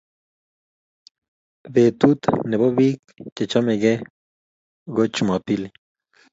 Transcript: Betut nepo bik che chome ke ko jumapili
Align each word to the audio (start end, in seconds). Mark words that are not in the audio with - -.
Betut 1.73 2.21
nepo 2.49 2.67
bik 2.77 2.99
che 3.35 3.43
chome 3.51 3.73
ke 3.81 3.93
ko 4.95 5.01
jumapili 5.13 5.67